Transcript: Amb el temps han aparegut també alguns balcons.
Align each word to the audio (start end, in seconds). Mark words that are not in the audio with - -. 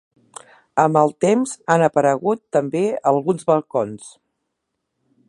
Amb 0.83 0.99
el 1.01 1.13
temps 1.25 1.53
han 1.73 1.83
aparegut 1.89 2.43
també 2.57 2.83
alguns 3.13 3.47
balcons. 3.53 4.09